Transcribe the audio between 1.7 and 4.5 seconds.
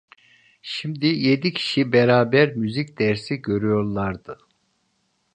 beraber müzik dersi görüyorlardı.